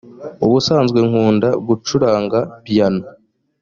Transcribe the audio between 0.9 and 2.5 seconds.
nkunda gucuranga